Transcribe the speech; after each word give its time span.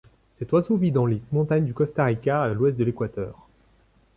Cet 0.39 0.51
oiseau 0.51 0.77
vit 0.77 0.89
dans 0.91 1.05
les 1.05 1.21
montagnes 1.31 1.65
du 1.67 1.75
Costa 1.75 2.05
Rica 2.05 2.41
à 2.41 2.47
l'ouest 2.55 2.75
de 2.75 2.83
l'Équateur. 2.83 3.45